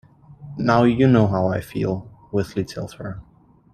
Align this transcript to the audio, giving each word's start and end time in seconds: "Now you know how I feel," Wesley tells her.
"Now 0.57 0.85
you 0.85 1.07
know 1.07 1.27
how 1.27 1.49
I 1.49 1.61
feel," 1.61 2.09
Wesley 2.31 2.63
tells 2.63 2.93
her. 2.93 3.21